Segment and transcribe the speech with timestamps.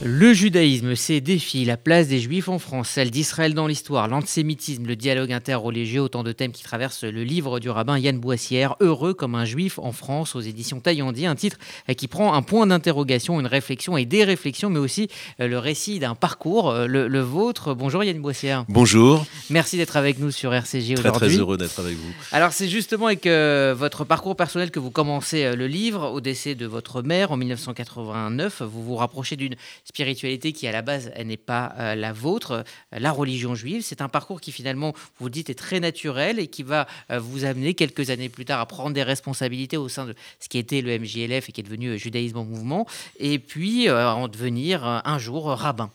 [0.00, 4.86] Le judaïsme, ses défis, la place des juifs en France, celle d'Israël dans l'histoire, l'antisémitisme,
[4.86, 9.12] le dialogue interreligieux, autant de thèmes qui traversent le livre du rabbin Yann Boissière, Heureux
[9.12, 11.56] comme un juif en France, aux éditions Taillandi, un titre
[11.96, 15.08] qui prend un point d'interrogation, une réflexion et des réflexions, mais aussi
[15.40, 17.74] euh, le récit d'un parcours, euh, le, vôtre.
[17.74, 18.64] Bonjour Yann Boissière.
[18.68, 19.26] Bonjour.
[19.50, 21.10] Merci d'être avec nous sur RCG aujourd'hui.
[21.10, 22.12] Très très heureux d'être avec vous.
[22.30, 26.54] Alors c'est justement avec euh, votre parcours personnel que vous commencez le livre, au décès
[26.54, 29.56] de votre mère en 1989, vous vous rapprochez d'une
[29.88, 33.82] spiritualité qui à la base n'est pas euh, la vôtre, euh, la religion juive.
[33.82, 37.46] C'est un parcours qui finalement, vous dites, est très naturel et qui va euh, vous
[37.46, 40.82] amener quelques années plus tard à prendre des responsabilités au sein de ce qui était
[40.82, 42.86] le MJLF et qui est devenu Judaïsme en mouvement,
[43.18, 45.90] et puis en devenir un jour rabbin.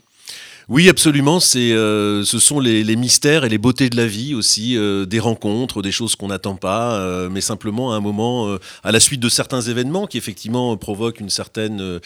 [0.70, 1.40] Oui, absolument.
[1.40, 5.20] C'est, euh, ce sont les, mystères et les beautés de la vie aussi, euh, des
[5.20, 9.20] rencontres, des choses qu'on n'attend pas, euh, mais simplement à un moment, à la suite
[9.20, 12.00] de certains événements qui effectivement provoquent une certaine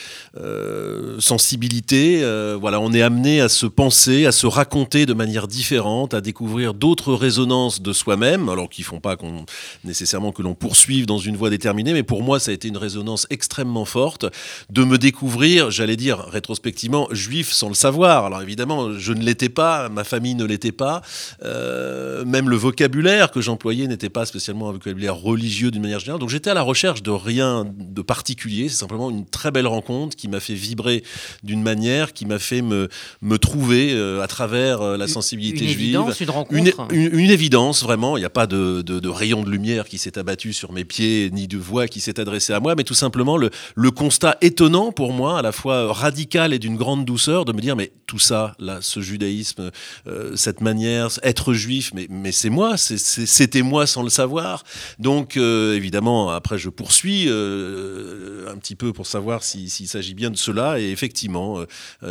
[1.19, 2.23] sensibilité.
[2.59, 6.73] voilà, on est amené à se penser, à se raconter de manière différente, à découvrir
[6.73, 9.45] d'autres résonances de soi-même, alors qui font pas qu'on
[9.83, 12.77] nécessairement que l'on poursuive dans une voie déterminée, mais pour moi, ça a été une
[12.77, 14.25] résonance extrêmement forte
[14.69, 18.25] de me découvrir, j'allais dire rétrospectivement, juif sans le savoir.
[18.47, 21.01] Évidemment, je ne l'étais pas, ma famille ne l'était pas.
[21.43, 26.19] Euh, même le vocabulaire que j'employais n'était pas spécialement un vocabulaire religieux d'une manière générale.
[26.19, 28.69] Donc j'étais à la recherche de rien de particulier.
[28.69, 31.03] C'est simplement une très belle rencontre qui m'a fait vibrer
[31.43, 32.89] d'une manière, qui m'a fait me,
[33.21, 35.95] me trouver euh, à travers euh, la sensibilité une juive.
[35.95, 36.93] Évidence, une rencontre.
[36.93, 38.17] Une, évidence, vraiment.
[38.17, 41.29] Il n'y a pas de, de, rayon de lumière qui s'est abattu sur mes pieds,
[41.31, 44.91] ni de voix qui s'est adressée à moi, mais tout simplement le, le constat étonnant
[44.91, 48.19] pour moi, à la fois radical et d'une grande douceur, de me dire, mais tout
[48.19, 49.71] ça, là, ce judaïsme,
[50.07, 54.63] euh, cette manière, être juif, mais, mais c'est moi, c'était moi sans le savoir.
[54.99, 60.29] Donc, euh, évidemment, après, je poursuis euh, un petit peu pour savoir s'il s'agit bien
[60.29, 60.79] de cela.
[60.79, 61.63] Et effectivement,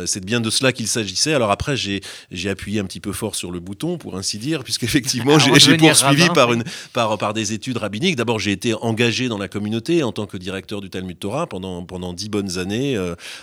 [0.05, 1.33] c'est bien de cela qu'il s'agissait.
[1.33, 5.37] Alors après, j'ai appuyé un petit peu fort sur le bouton, pour ainsi dire, puisqu'effectivement,
[5.39, 8.15] j'ai poursuivi par, une, par, par des études rabbiniques.
[8.15, 11.83] D'abord, j'ai été engagé dans la communauté en tant que directeur du Talmud Torah pendant,
[11.83, 12.97] pendant dix bonnes années,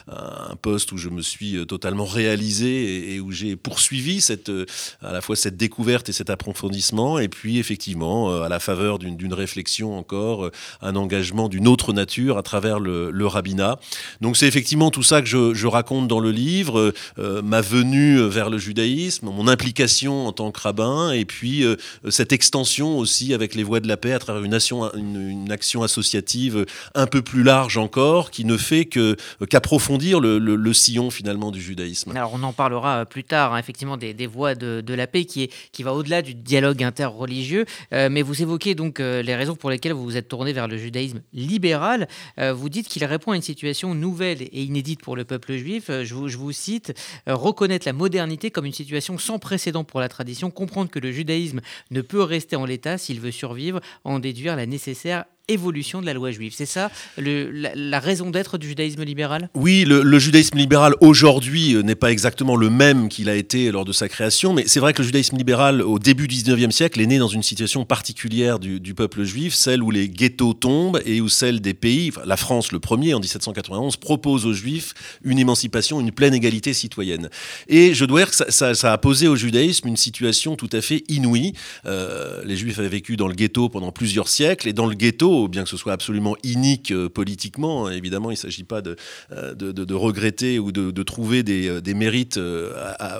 [0.08, 4.66] un poste où je me suis totalement réalisé et, où j'ai poursuivi cette, euh,
[5.02, 8.98] à la fois cette découverte et cet approfondissement, et puis effectivement, euh, à la faveur
[8.98, 10.50] d'une réflexion encore, euh,
[10.82, 13.78] un engagement d'une autre nature à travers le, rabbinat.
[14.20, 18.58] Donc c'est effectivement tout ça que je, raconte dans le livre, ma venue vers le
[18.58, 21.64] judaïsme, mon implication en tant que rabbin, et puis
[22.10, 27.06] cette extension aussi avec les voies de la paix à travers une action, associative un
[27.06, 32.10] peu plus large encore, qui ne fait qu'approfondir le, le, sillon finalement du judaïsme.
[32.14, 35.26] Alors on en parle parlera euh, plus tard, hein, effectivement, des, voies de, la paix
[35.26, 37.66] qui, est, qui va au-delà du dialogue interreligieux.
[37.92, 40.66] Euh, mais vous évoquez donc euh, les raisons pour lesquelles vous vous êtes tourné vers
[40.66, 42.08] le judaïsme libéral.
[42.38, 45.90] vous dites qu'il répond à une situation nouvelle et inédite pour le peuple juif.
[45.90, 46.94] Je vous, je vous cite
[47.26, 51.60] reconnaître la modernité comme une situation sans précédent pour la tradition, comprendre que le judaïsme
[51.90, 56.14] ne peut rester en l'état s'il veut survivre, en déduire la nécessaire évolution de la
[56.14, 56.54] loi juive.
[56.56, 59.50] C'est ça la, raison d'être du judaïsme libéral?
[59.54, 63.84] Oui, le, judaïsme libéral aujourd'hui euh, n'est pas exactement le même qu'il a été lors
[63.84, 67.00] de sa création, mais c'est vrai que le judaïsme libéral au début du 19e siècle
[67.00, 71.20] est né dans une situation particulière du, peuple juif, celle où les ghettos tombent et
[71.20, 74.94] où celle des pays, la France le premier en 1791, propose aux juifs
[75.24, 77.28] une émancipation, une pleine égalité citoyenne.
[77.68, 81.02] Et je dois dire que ça, a posé au judaïsme une situation tout à fait
[81.08, 81.52] inouïe.
[81.86, 85.33] Euh, les juifs avaient vécu dans le ghetto pendant plusieurs siècles et dans le ghetto,
[85.48, 87.86] bien que ce soit absolument inique euh, politiquement.
[87.86, 88.96] Hein, évidemment, il ne s'agit pas de,
[89.32, 92.40] euh, de, regretter ou de, trouver des, euh, mérites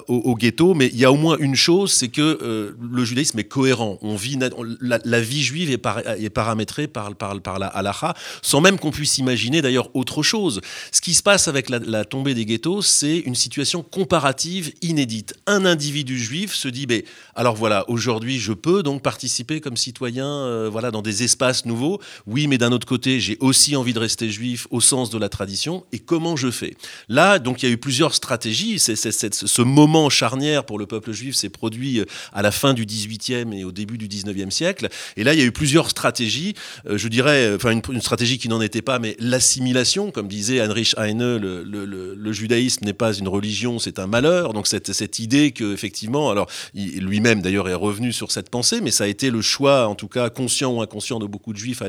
[0.08, 3.44] au, ghetto, mais il y a au moins une chose, c'est que le judaïsme est
[3.44, 3.98] cohérent.
[4.02, 4.38] On vit,
[4.80, 7.10] la, vie juive est, paramétrée par,
[7.58, 10.60] la halakha, sans même qu'on puisse imaginer d'ailleurs autre chose.
[10.91, 15.34] Ce qui se passe avec la, tombée des ghettos, c'est une situation comparative inédite.
[15.46, 17.02] Un individu juif se dit, ben,
[17.34, 22.00] alors voilà, aujourd'hui je peux donc participer comme citoyen voilà, dans des espaces nouveaux.
[22.26, 25.28] Oui, mais d'un autre côté, j'ai aussi envie de rester juif au sens de la
[25.28, 25.84] tradition.
[25.92, 26.76] Et comment je fais?
[27.09, 28.78] Là, donc, il y a eu plusieurs stratégies.
[28.78, 33.52] Ce moment charnière pour le peuple juif s'est produit euh, à la fin du 18e
[33.52, 34.88] et au début du 19e siècle.
[35.17, 36.55] Et là, il y a eu plusieurs stratégies.
[36.87, 40.61] Euh, je dirais, euh, enfin, une, stratégie qui n'en était pas, mais l'assimilation, comme disait
[40.61, 44.52] Heinrich Heine, le, judaïsme n'est pas une religion, c'est un malheur.
[44.52, 48.90] Donc, cette, cette idée que, effectivement, alors, lui-même d'ailleurs est revenu sur cette pensée, mais
[48.90, 51.82] ça a été le choix, en tout cas conscient ou inconscient de beaucoup de juifs
[51.82, 51.88] à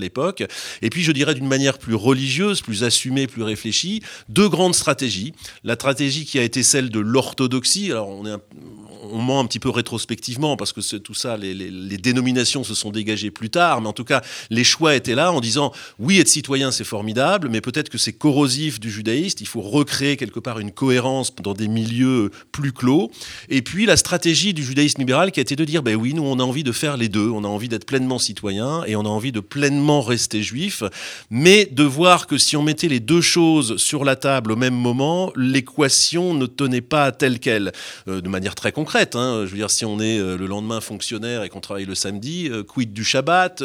[0.81, 5.34] Et puis, je dirais d'une manière plus religieuse, plus assumée, plus réfléchie, deux grandes stratégies.
[5.63, 7.92] La stratégie qui a été celle de l'orthodoxie.
[7.92, 8.36] Alors, on est
[9.12, 13.31] on ment un petit peu rétrospectivement parce que tout ça, les, dénominations se sont dégagées
[13.31, 16.72] plus tard, mais en tout cas, les choix étaient là en disant oui, être citoyen,
[16.72, 20.72] c'est formidable, mais peut-être que c'est corrosif du judaïste, il faut recréer quelque part une
[20.72, 23.12] cohérence dans des milieux plus clos.
[23.50, 26.24] Et puis la stratégie du judaïsme libéral qui a été de dire ben oui, nous
[26.24, 29.01] on a envie de faire les deux, on a envie d'être pleinement citoyen et on
[29.01, 30.84] a envie de pleinement rester juif,
[31.30, 34.75] mais de voir que si on mettait les deux choses sur la table au même
[34.75, 37.72] moment, l'équation ne tenait pas telle qu'elle,
[38.08, 38.94] euh, de manière très concrète.
[38.95, 39.44] Hein.
[39.45, 42.47] Je veux dire, si on est euh, le lendemain fonctionnaire et qu'on travaille le samedi,
[42.50, 43.63] euh, quid du Shabbat,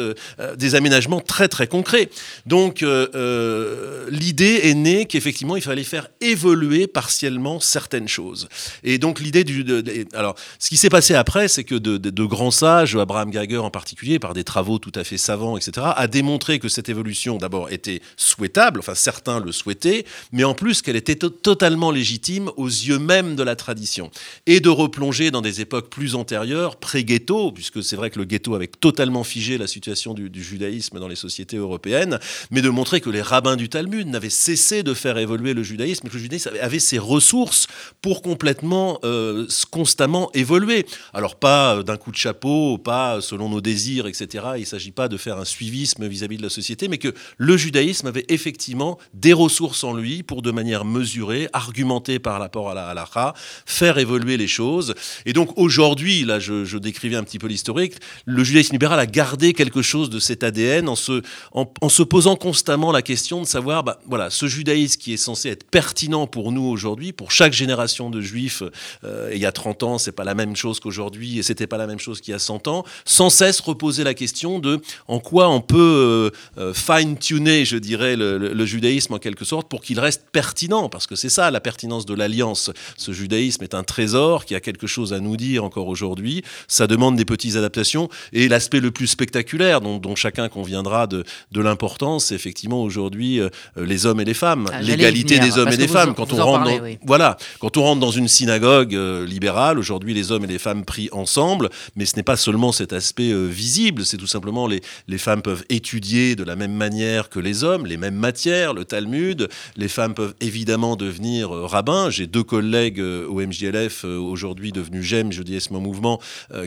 [0.57, 2.09] des aménagements très très concrets.
[2.45, 8.49] Donc l'idée est née qu'effectivement il fallait faire évoluer partiellement certaines choses.
[8.83, 9.65] Et donc l'idée du,
[10.13, 13.71] alors ce qui s'est passé après, c'est que de, de, grands sages, Abraham Gager en
[13.71, 17.71] particulier, par des travaux tout à fait savants, etc., a démontré que cette évolution d'abord
[17.71, 22.99] était souhaitable, enfin certains le souhaitaient, mais en plus qu'elle était totalement légitime aux yeux
[22.99, 24.11] même de la tradition,
[24.45, 28.55] et de replonger dans des époques plus antérieures, pré-ghetto, puisque c'est vrai que le ghetto
[28.55, 32.19] avait totalement figé la situation du, judaïsme dans les sociétés européennes,
[32.49, 36.07] mais de montrer que les rabbins du Talmud n'avaient cessé de faire évoluer le judaïsme,
[36.07, 37.67] que le judaïsme avait ses ressources
[38.01, 40.85] pour complètement, euh, constamment évoluer.
[41.13, 44.45] Alors pas euh, d'un coup de chapeau, pas selon nos désirs, etc.
[44.55, 47.57] Il ne s'agit pas de faire un suivisme vis-à-vis de la société, mais que le
[47.57, 52.73] judaïsme avait effectivement des ressources en lui pour de manière mesurée, argumentée par rapport à
[52.73, 53.33] la halakha,
[53.65, 54.95] faire évoluer les choses.
[55.25, 59.53] Et donc aujourd'hui, là je, décrivais un petit peu l'historique, le judaïsme libéral a gardé
[59.53, 64.29] quelque chose de cet ADN en se, posant constamment la question de savoir, bah, voilà,
[64.29, 68.63] ce judaïsme qui est censé être pertinent pour nous aujourd'hui, pour chaque génération de juifs,
[69.03, 71.77] euh, il y a 30 ans, c'est pas la même chose qu'aujourd'hui et c'était pas
[71.77, 75.19] la même chose qu'il y a 100 ans, sans cesse reposer la question de en
[75.19, 79.99] quoi on peut euh, euh, fine-tuner, je dirais, le, judaïsme en quelque sorte pour qu'il
[79.99, 82.71] reste pertinent, parce que c'est ça la pertinence de l'alliance.
[82.97, 86.43] Ce judaïsme est un trésor qui a quelque à nous dire encore aujourd'hui.
[86.67, 91.61] Ça demande des petites adaptations et l'aspect le plus spectaculaire dont, chacun conviendra de, de
[91.61, 95.77] l'importance, c'est effectivement aujourd'hui euh, les hommes et les femmes, ah, l'égalité des hommes et
[95.77, 96.13] des femmes.
[96.13, 100.43] Quand on rentre, dans, voilà, quand on rentre dans une synagogue libérale, aujourd'hui les hommes
[100.43, 104.27] et les femmes prient ensemble, mais ce n'est pas seulement cet aspect visible, c'est tout
[104.27, 108.15] simplement les, les femmes peuvent étudier de la même manière que les hommes, les mêmes
[108.15, 109.49] matières, le Talmud.
[109.75, 112.09] Les femmes peuvent évidemment devenir euh, rabbins.
[112.09, 116.19] J'ai deux collègues euh, au MJLF euh, aujourd'hui devenus GEM, je dis ce mouvement,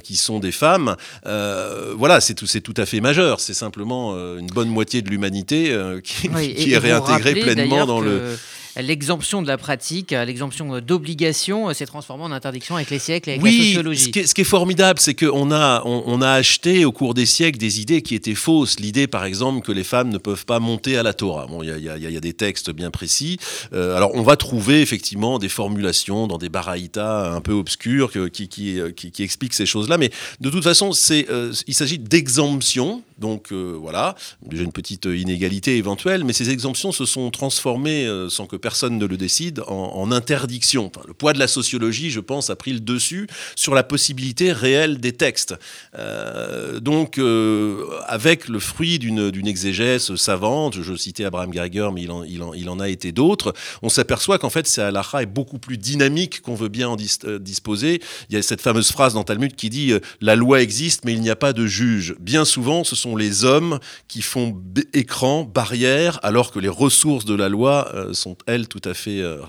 [0.02, 0.96] qui sont des femmes.
[1.24, 3.40] voilà, c'est tout, tout à fait majeur.
[3.40, 8.36] C'est simplement une bonne moitié de l'humanité qui, est réintégrée pleinement dans le
[8.76, 13.44] l'exemption de la pratique, l'exemption d'obligation s'est transformée en interdiction avec les siècles et avec
[13.44, 14.04] la sociologie.
[14.04, 17.14] Ce qui est, ce qui est formidable, c'est qu'on a, on, a acheté au cours
[17.14, 18.80] des siècles des idées qui étaient fausses.
[18.80, 21.46] L'idée, par exemple, que les femmes ne peuvent pas monter à la Torah.
[21.46, 23.38] Bon, il y, y a, des textes bien précis.
[23.72, 28.48] Euh, alors, on va trouver effectivement des formulations dans des baraïtas un peu obscurs qui,
[28.48, 29.98] qui, qui, expliquent ces choses-là.
[29.98, 30.10] Mais
[30.40, 33.02] de toute façon, c'est, euh, il s'agit d'exemptions.
[33.18, 38.46] Donc euh, voilà, déjà une petite inégalité éventuelle, mais ces exemptions se sont transformées sans
[38.46, 40.90] que personne ne le décide, en, interdiction.
[41.06, 43.26] le poids de la sociologie, je pense, a pris le dessus
[43.56, 45.54] sur la possibilité réelle des textes.
[45.98, 52.70] Euh, donc, euh, avec le fruit d'une exégèse savante, je citais Abraham Geiger, mais il
[52.70, 53.52] en, a été d'autres,
[53.82, 56.96] on s'aperçoit qu'en fait, c'est est beaucoup plus dynamique qu'on veut bien en
[57.26, 58.00] euh, disposer.
[58.30, 61.20] Il y a cette fameuse phrase dans Talmud qui dit La loi existe, mais il
[61.20, 62.14] n'y a pas de juge.
[62.18, 63.78] Bien souvent, ce sont les hommes
[64.08, 64.58] qui font
[64.94, 69.40] écran, barrière, alors que les ressources de la loi sont, elles, tout à fait euh.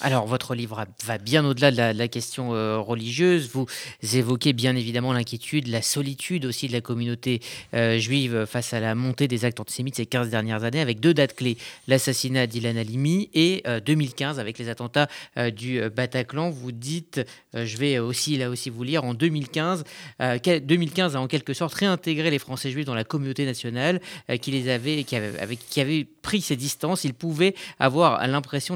[0.00, 3.50] Alors, votre livre va bien au-delà de, la, question euh, religieuse.
[3.52, 3.66] Vous
[4.14, 7.40] évoquez bien évidemment l'inquiétude, la solitude aussi de la communauté
[7.74, 11.14] euh, juive face à la montée des actes antisémites ces 15 dernières années, avec deux
[11.14, 11.56] dates clés
[11.88, 15.08] l'assassinat d'Ilan Halimi et 2015 avec les attentats
[15.54, 16.50] du Bataclan.
[16.50, 17.20] Vous dites,
[17.54, 19.84] je vais aussi là aussi vous lire, en 2015,
[20.20, 24.00] 2015 a en quelque sorte réintégré les Français juifs dans la communauté nationale
[24.40, 27.04] qui les avait, qui avait pris ses distances.
[27.04, 28.26] Ils pouvaient avoir à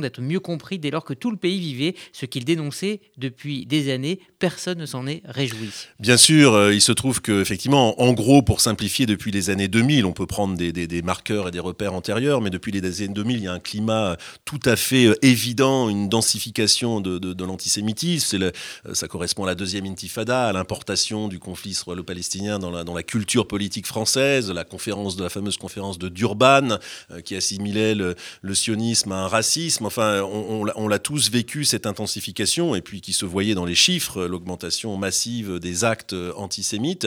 [0.01, 3.93] d'être mieux compris dès lors que tout le pays vivait ce qu'il dénonçait depuis des
[3.93, 4.21] années.
[4.39, 5.71] Personne ne s'en est réjoui.
[6.01, 9.69] Bien sûr, euh, il se trouve que effectivement, en gros, pour simplifier, depuis les années
[9.69, 13.37] 2000, on peut prendre des, marqueurs et des repères antérieurs, mais depuis les années 2000,
[13.37, 18.43] il y a un climat tout à fait euh, évident, une densification de, l'antisémitisme.
[18.43, 18.51] Euh,
[18.93, 23.87] ça correspond à la deuxième intifada, à l'importation du conflit israélo-palestinien dans la, culture politique
[23.87, 26.79] française, la conférence de la fameuse conférence de Durban,
[27.25, 32.81] qui assimilait le sionisme à un racisme enfin, on, l'a tous vécu, cette intensification, et
[32.81, 37.07] puis qui se voyait dans les chiffres, l'augmentation massive des actes antisémites.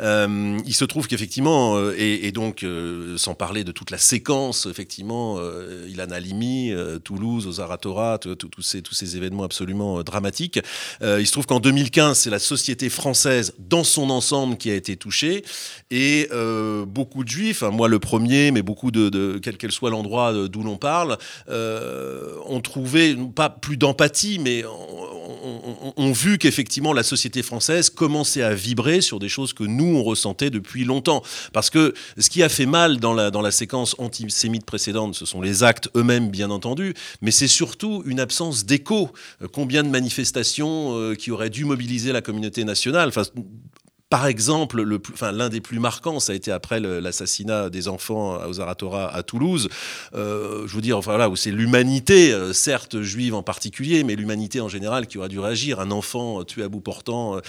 [0.00, 4.66] Euh, il se trouve qu'effectivement, euh, et, donc, euh, sans parler de toute la séquence,
[4.66, 5.38] effectivement,
[5.88, 6.72] Ilan Halimi,
[7.04, 7.48] Toulouse,
[8.60, 10.60] ces, tous ces événements absolument dramatiques,
[11.02, 14.96] il se trouve qu'en 2015, c'est la société française dans son ensemble qui a été
[14.96, 15.44] touchée,
[15.90, 16.28] et
[16.86, 20.32] beaucoup de juifs, hein, moi le premier, mais beaucoup de, de quel qu'elle soit l'endroit
[20.48, 21.18] d'où l'on parle,
[21.88, 24.64] euh, ont trouvé, pas plus d'empathie, mais
[25.96, 30.02] ont, vu qu'effectivement la société française commençait à vibrer sur des choses que nous, on
[30.02, 31.22] ressentait depuis longtemps.
[31.52, 35.62] Parce que ce qui a fait mal dans la, séquence antisémite précédente, ce sont les
[35.62, 39.10] actes eux-mêmes, bien entendu, mais c'est surtout une absence d'écho.
[39.42, 43.12] Euh, combien de manifestations euh, qui auraient dû mobiliser la communauté nationale?
[44.10, 44.82] Par exemple,
[45.32, 49.68] l'un des plus marquants, ça a été après l'assassinat des enfants aux Aratora à Toulouse.
[50.14, 54.16] Euh, je veux dire, enfin là où c'est l'humanité, euh, certes juive en particulier, mais
[54.16, 55.78] l'humanité en général qui aura dû réagir.
[55.80, 57.40] Un enfant tué à bout portant euh,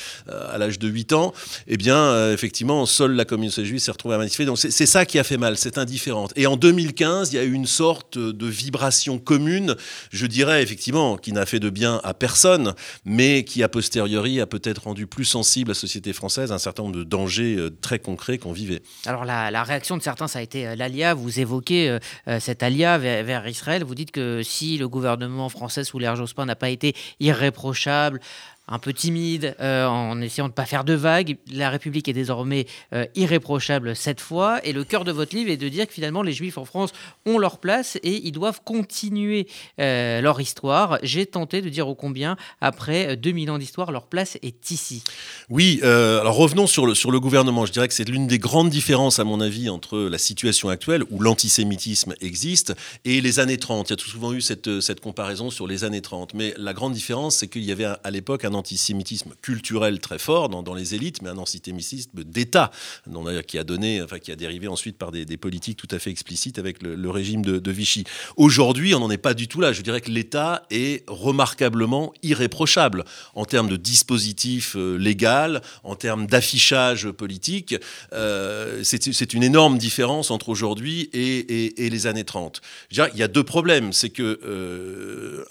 [0.52, 1.34] à l'âge de 8 ans,
[1.68, 4.46] eh bien, effectivement, seule la communauté juive s'est retrouvée à manifester.
[4.46, 6.34] Donc c'est ça qui a fait mal, c'est indifférente.
[6.36, 9.76] Et en 2015, il y a eu une sorte de vibration commune,
[10.12, 12.74] je dirais effectivement, qui n'a fait de bien à personne,
[13.06, 16.96] mais qui a posteriori a peut-être rendu plus sensible la société française un certain nombre
[16.96, 18.82] de dangers euh, très concrets qu'on vivait.
[19.06, 21.14] Alors la, réaction de certains, ça a été euh, l'alia.
[21.14, 23.84] Vous évoquez euh, cet alia vers, Israël.
[23.84, 28.20] Vous dites que si le gouvernement français sous l'ère Jospin n'a pas été irréprochable,
[28.70, 31.38] un peu timide, euh, en essayant de ne pas faire de vagues.
[31.52, 34.60] La République est désormais euh, irréprochable cette fois.
[34.64, 36.92] Et le cœur de votre livre est de dire que finalement les Juifs en France
[37.26, 39.48] ont leur place et ils doivent continuer
[39.80, 41.00] euh, leur histoire.
[41.02, 45.04] J'ai tenté de dire au combien, après 2000 ans d'histoire, leur place est ici.
[45.50, 47.66] Oui, alors revenons sur le, sur le gouvernement.
[47.66, 51.04] Je dirais que c'est l'une des grandes différences, à mon avis, entre la situation actuelle,
[51.10, 52.74] où l'antisémitisme existe,
[53.06, 53.90] et les années 30.
[53.90, 56.34] Il y a tout souvent eu cette, cette comparaison sur les années 30.
[56.34, 60.50] Mais la grande différence, c'est qu'il y avait à l'époque un antisémitisme culturel très fort
[60.50, 62.72] dans, les élites, mais un antisémitisme d'État,
[63.48, 66.60] qui a donné, enfin, qui a dérivé ensuite par des, politiques tout à fait explicites
[66.60, 68.04] avec le, régime de, Vichy.
[68.36, 69.74] Aujourd'hui, on n'en est pas du tout là.
[69.74, 76.28] Je dirais que l'État est remarquablement irréprochable en termes de dispositif euh, légal, en termes
[76.28, 77.76] d'affichage politique.
[78.14, 82.62] Euh, c'est une énorme différence entre aujourd'hui et, les années 30.
[82.92, 83.94] il y a deux problèmes.
[83.94, 85.46] C'est que euh,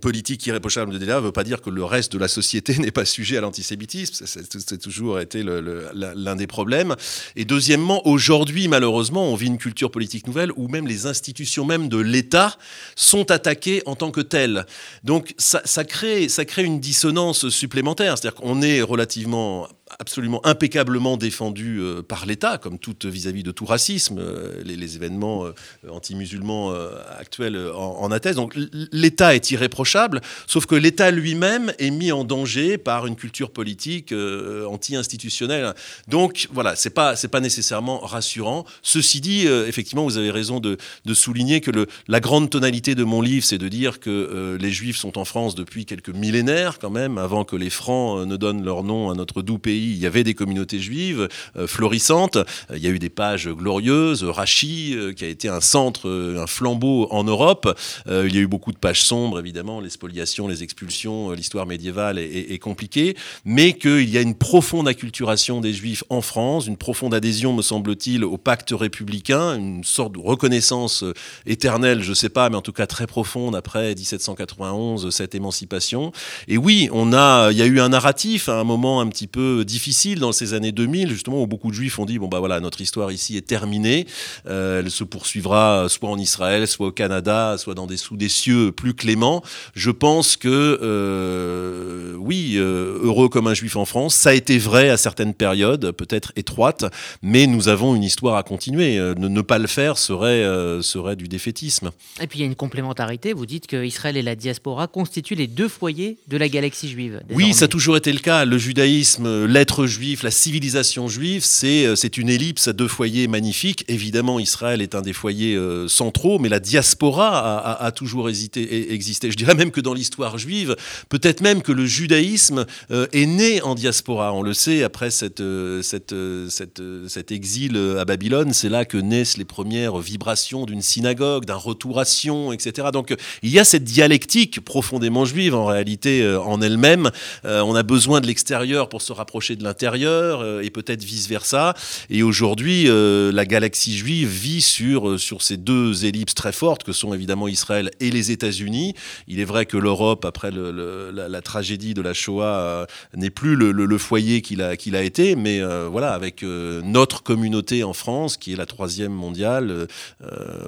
[0.00, 3.04] politique irréprochable de ne veut pas dire que le reste de la société n'est pas
[3.04, 4.24] sujet à l'antisémitisme.
[4.26, 6.96] C'est toujours été l'un des problèmes.
[7.36, 11.88] Et deuxièmement, aujourd'hui, malheureusement, on vit une culture politique nouvelle où même les institutions même
[11.88, 12.56] de l'État
[12.96, 14.66] sont attaquées en tant que telles.
[15.04, 18.16] Donc ça, ça, crée, ça crée une dissonance supplémentaire.
[18.16, 19.68] C'est-à-dire qu'on est relativement
[19.98, 25.46] absolument impeccablement défendu euh, par l'État, comme tout vis-à-vis de tout racisme, euh, les, événements
[25.46, 25.52] euh,
[25.88, 26.72] anti-musulmans
[27.18, 28.36] actuels en, en, attestent.
[28.36, 28.54] Donc
[28.92, 34.12] l'État est irréprochable, sauf que l'État lui-même est mis en danger par une culture politique
[34.12, 35.74] anti-institutionnelle.
[36.08, 38.64] Donc voilà, c'est pas c'est pas nécessairement rassurant.
[38.82, 41.70] Ceci dit, effectivement, vous avez raison de, de souligner que
[42.08, 45.54] la grande tonalité de mon livre, c'est de dire que les Juifs sont en France
[45.54, 49.42] depuis quelques millénaires quand même, avant que les Francs ne donnent leur nom à notre
[49.42, 52.36] doux pays il y avait des communautés juives euh, florissantes.
[52.36, 54.24] Euh, il y a eu des pages glorieuses.
[54.24, 57.78] Rachi, euh, qui a été un centre, un flambeau en Europe.
[58.08, 62.18] il y a eu beaucoup de pages sombres, évidemment, les spoliations, les expulsions, l'histoire médiévale
[62.18, 67.14] est, compliquée, mais qu'il y a une profonde acculturation des juifs en France, une profonde
[67.14, 71.04] adhésion, me semble-t-il, au pacte républicain, une sorte de reconnaissance
[71.46, 76.12] éternelle, je ne sais pas, mais en tout cas très profonde après 1791, cette émancipation.
[76.48, 79.26] Et oui, on a, il y a eu un narratif à un moment un petit
[79.26, 82.38] peu difficile dans ces années 2000, justement, où beaucoup de juifs ont dit bon, bah
[82.38, 84.06] voilà, notre histoire ici est terminée.
[84.46, 88.28] Euh, elle se poursuivra soit en Israël, soit au Canada, soit dans des sous des
[88.28, 89.42] cieux plus cléments.
[89.74, 94.58] Je pense que, euh, oui, euh, heureux comme un juif en France, ça a été
[94.58, 96.84] vrai à certaines périodes, peut-être étroites,
[97.22, 98.98] mais nous avons une histoire à continuer.
[98.98, 100.44] Ne, ne pas le faire serait,
[100.82, 101.90] serait du défaitisme.
[102.20, 103.32] Et puis il y a une complémentarité.
[103.32, 107.20] Vous dites que Israël et la diaspora constituent les deux foyers de la galaxie juive.
[107.30, 108.44] Oui, ça a toujours été le cas.
[108.44, 113.28] Le judaïsme, l'être juif, la civilisation juive, c'est euh, c'est une ellipse à deux foyers
[113.28, 113.84] magnifiques.
[113.88, 119.30] Évidemment, Israël est un des foyers euh, centraux, mais la diaspora a, toujours hésité, existé.
[119.30, 120.76] Je dirais même que dans l'histoire juive,
[121.10, 124.32] peut-être même que le judaïsme euh, est né en diaspora.
[124.32, 125.42] On le sait, après cette,
[125.82, 126.14] cette,
[126.48, 131.54] cette, cet exil à Babylone, c'est là que naissent les premières vibrations d'une synagogue, d'un
[131.56, 132.88] retour à Sion, etc.
[132.94, 137.10] Donc il y a cette dialectique profondément juive en réalité en elle-même.
[137.44, 141.74] on a besoin de l'extérieur pour se rapprocher de l'intérieur, et peut-être vice-versa.
[142.08, 147.14] Et aujourd'hui, la galaxie juive vit sur, sur ces deux ellipses très fortes que sont
[147.14, 148.94] évidemment Israël et les États-Unis.
[149.28, 154.42] Il est vrai que l'Europe, après la, tragédie de la Shoah, n'est plus le, foyer
[154.42, 158.66] qu'il a, qu'il a été, mais voilà, avec notre communauté en France, qui est la
[158.66, 159.86] troisième mondiale,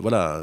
[0.01, 0.41] voilà,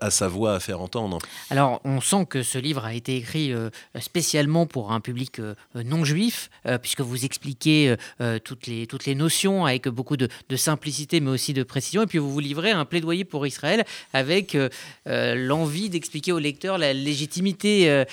[0.00, 1.18] à, sa voix à faire entendre.
[1.50, 5.54] Alors, on sent que ce livre a été écrit euh, spécialement pour un public euh,
[5.74, 7.67] non juif, euh, puisque vous expliquez
[8.44, 12.18] toutes, les, toutes les notions avec beaucoup de, simplicité, mais aussi de précision, et puis
[12.18, 14.56] vous vous livrez un plaidoyer pour Israël avec
[15.06, 18.04] l'envie d'expliquer au lecteur la légitimité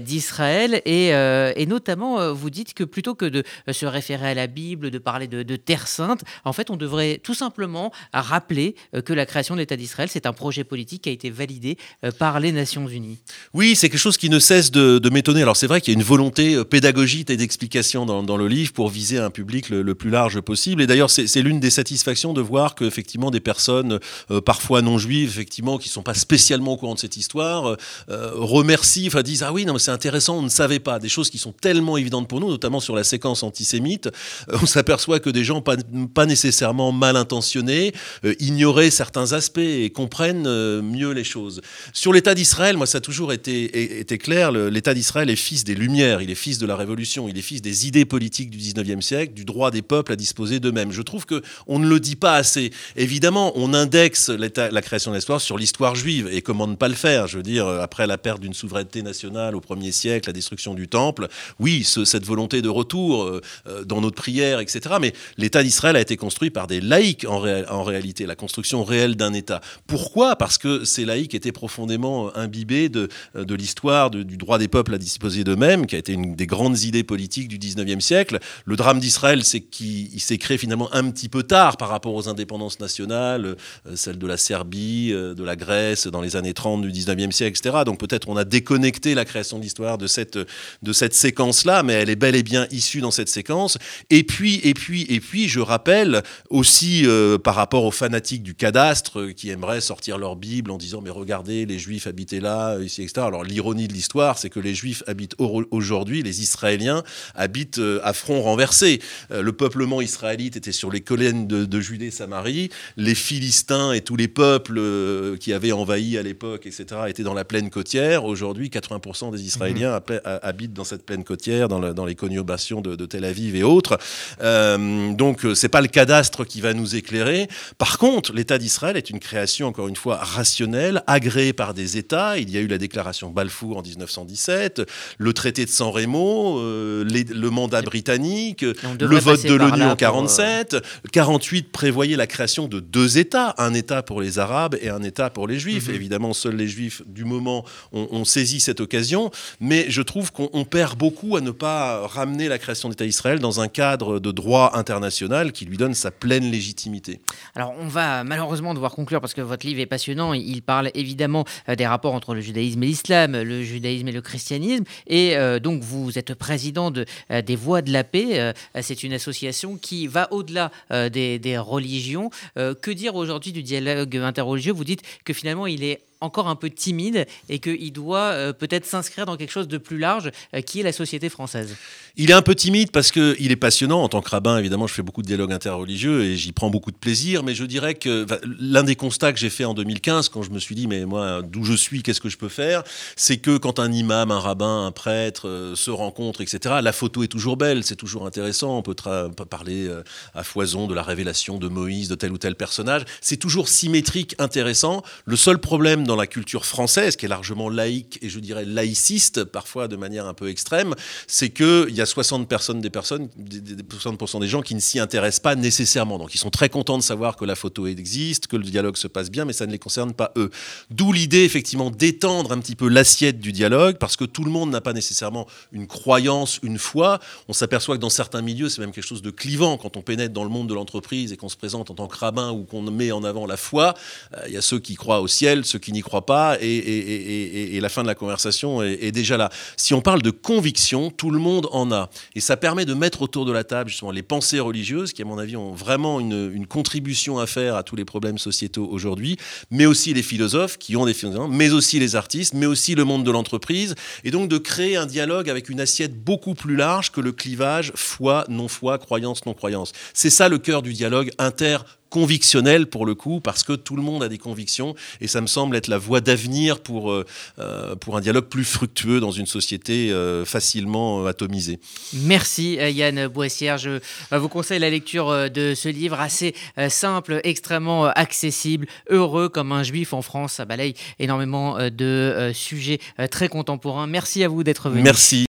[0.00, 4.98] d'Israël, et, notamment, vous dites que plutôt que de se référer à la Bible, de
[4.98, 9.60] parler de, Terre sainte, en fait, on devrait tout simplement rappeler que la création de
[9.60, 11.78] l'État d'Israël, c'est un projet politique qui a été validé
[12.18, 13.18] par les Nations Unies.
[13.52, 15.42] Oui, c'est quelque chose qui ne cesse de, m'étonner.
[15.42, 18.72] Alors c'est vrai qu'il y a une volonté euh, pédagogique et d'explication dans, le livre
[18.72, 20.82] pour viser un public le, plus large possible.
[20.82, 23.98] Et d'ailleurs, c'est l'une des satisfactions de voir qu'effectivement des personnes,
[24.30, 27.76] euh, parfois non juives, effectivement, qui ne sont pas spécialement au courant de cette histoire,
[28.08, 31.30] euh, remercient, enfin disent ah oui, non, c'est intéressant, on ne savait pas des choses
[31.30, 34.08] qui sont tellement évidentes pour nous, notamment sur la séquence antisémite.
[34.48, 37.92] on s'aperçoit que des gens pas, nécessairement mal intentionnés
[38.38, 41.60] ignoraient certains aspects et comprennent mieux les choses.
[41.92, 44.52] Sur l'État d'Israël, moi, ça a toujours été, clair.
[44.52, 47.62] L'État d'Israël est fils des Lumières, il est fils de la Révolution, il est fils
[47.62, 50.92] des idées politiques du 19e siècle, du droit des peuples à disposer d'eux-mêmes.
[50.92, 52.72] Je trouve qu'on ne le dit pas assez.
[52.96, 56.28] Évidemment, on indexe la création de l'histoire sur l'histoire juive.
[56.30, 57.26] Et comment ne pas le faire?
[57.26, 60.88] Je veux dire, après la perte d'une souveraineté nationale au 1er siècle, la destruction du
[60.88, 64.96] temple, oui, cette volonté de retour euh, euh, dans notre prière, etc.
[65.00, 69.16] Mais l'État d'Israël a été construit par des laïcs en, en réalité, la construction réelle
[69.16, 69.60] d'un État.
[69.86, 70.36] Pourquoi?
[70.36, 74.98] Parce que ces laïcs étaient profondément imbibés de, de l'histoire du droit des peuples à
[74.98, 78.38] disposer d'eux-mêmes, qui a été une des grandes idées politiques du 19e siècle.
[78.64, 82.28] Le drame d'Israël, c'est qu'il s'est créé finalement un petit peu tard par rapport aux
[82.28, 86.82] indépendances nationales, euh, celle de la Serbie, euh, de la Grèce dans les années 30
[86.82, 87.84] du 19e siècle, etc.
[87.84, 91.94] Donc peut-être on a déconnecté la création de l'histoire de cette, de cette séquence-là, mais
[91.94, 93.78] elle est bel et bien issue dans cette séquence.
[94.10, 98.54] Et puis, et puis, et puis, je rappelle aussi euh, par rapport aux fanatiques du
[98.54, 103.02] cadastre qui aimeraient sortir leur Bible en disant mais regardez, les Juifs habitaient là, ici,
[103.02, 103.26] etc.
[103.26, 107.02] Alors l'ironie de l'histoire, c'est que les Juifs habitent aujourd'hui, les Israéliens
[107.34, 108.63] habitent à front renversé.
[108.82, 112.70] Euh, le peuplement israélite était sur les collines de, Judée, Samarie.
[112.96, 117.34] Les Philistins et tous les peuples euh, qui avaient envahi à l'époque, etc., étaient dans
[117.34, 118.24] la plaine côtière.
[118.24, 120.20] Aujourd'hui, 80% des Israéliens mhm.
[120.42, 123.98] habitent dans cette plaine côtière, dans, les conurbations de, Tel Aviv et autres.
[124.40, 127.48] donc, c'est pas le cadastre qui va nous éclairer.
[127.78, 132.38] Par contre, l'État d'Israël est une création, encore une fois, rationnelle, agréée par des États.
[132.38, 134.82] Il y a eu la déclaration Balfour en 1917,
[135.18, 140.76] le traité de San Remo, euh, le mandat britannique, le vote de l'ONU en 47.
[141.12, 145.30] 48 prévoyait la création de deux États, un État pour les Arabes et un État
[145.30, 145.88] pour les Juifs.
[145.88, 145.94] Mhm.
[145.94, 150.96] Évidemment, seuls les Juifs du moment ont, saisi cette occasion, mais je trouve qu'on perd
[150.96, 155.52] beaucoup à ne pas ramener la création d'État Israël dans un cadre de droit international
[155.52, 157.20] qui lui donne sa pleine légitimité.
[157.54, 160.32] Alors, on va malheureusement devoir conclure parce que votre livre est passionnant.
[160.32, 164.22] Il parle évidemment euh, des rapports entre le judaïsme et l'islam, le judaïsme et le
[164.22, 164.84] christianisme.
[165.06, 168.43] Et euh, donc, vous êtes président de, euh, des Voix de la Paix.
[168.52, 172.30] Euh, c'est une association qui va au-delà des, des, religions.
[172.56, 174.72] que dire aujourd'hui du dialogue interreligieux?
[174.72, 178.86] Vous dites que finalement, il est encore un peu timide et qu'il doit euh, peut-être
[178.86, 181.76] s'inscrire dans quelque chose de plus large euh, qui est la société française
[182.16, 184.02] Il est un peu timide parce qu'il est passionnant.
[184.02, 186.90] En tant que rabbin, évidemment, je fais beaucoup de dialogues interreligieux et j'y prends beaucoup
[186.90, 187.42] de plaisir.
[187.42, 188.26] Mais je dirais que
[188.58, 191.42] l'un des constats que j'ai fait en 2015, quand je me suis dit, mais moi,
[191.42, 192.82] d'où je suis, qu'est-ce que je peux faire
[193.16, 197.22] C'est que quand un imam, un rabbin, un prêtre euh, se rencontrent, etc., la photo
[197.22, 198.78] est toujours belle, c'est toujours intéressant.
[198.78, 199.90] On peut parler
[200.34, 203.02] à foison de la révélation de Moïse, de tel ou tel personnage.
[203.20, 205.02] C'est toujours symétrique, intéressant.
[205.26, 208.64] Le seul problème dans dans la culture française, qui est largement laïque et je dirais
[208.64, 210.94] laïciste, parfois de manière un peu extrême,
[211.26, 215.40] c'est qu'il y a 60%, personnes, des personnes, 60% des gens qui ne s'y intéressent
[215.40, 216.18] pas nécessairement.
[216.18, 219.08] Donc ils sont très contents de savoir que la photo existe, que le dialogue se
[219.08, 220.50] passe bien, mais ça ne les concerne pas eux.
[220.90, 224.70] D'où l'idée effectivement d'étendre un petit peu l'assiette du dialogue, parce que tout le monde
[224.70, 227.18] n'a pas nécessairement une croyance, une foi.
[227.48, 230.32] On s'aperçoit que dans certains milieux, c'est même quelque chose de clivant quand on pénètre
[230.32, 232.82] dans le monde de l'entreprise et qu'on se présente en tant que rabbin ou qu'on
[232.82, 233.94] met en avant la foi.
[234.36, 237.78] Euh, il y a ceux qui croient au ciel, ceux qui n'y croit pas, et,
[237.80, 239.50] la fin de la conversation est, déjà là.
[239.76, 242.08] Si on parle de conviction, tout le monde en a.
[242.34, 245.24] Et ça permet de mettre autour de la table justement les pensées religieuses, qui à
[245.24, 249.36] mon avis ont vraiment une, une contribution à faire à tous les problèmes sociétaux aujourd'hui,
[249.70, 253.04] mais aussi les philosophes qui ont des philosophes, mais aussi les artistes, mais aussi le
[253.04, 257.10] monde de l'entreprise, et donc de créer un dialogue avec une assiette beaucoup plus large
[257.12, 259.92] que le clivage foi, non-foi, croyance, non-croyance.
[260.12, 261.78] C'est ça le cœur du dialogue inter
[262.14, 265.48] convictionnel pour le coup, parce que tout le monde a des convictions, et ça me
[265.48, 267.26] semble être la voie d'avenir pour, euh,
[267.58, 271.80] euh, pour un dialogue plus fructueux dans une société euh, facilement atomisée.
[272.12, 273.98] Merci Yann Boissière, je
[274.30, 276.54] vous conseille la lecture de ce livre assez
[276.88, 283.00] simple, extrêmement accessible, heureux comme un juif en France, ça balaye énormément de sujets
[283.32, 284.06] très contemporains.
[284.06, 285.02] Merci à vous d'être venu.
[285.02, 285.42] Merci.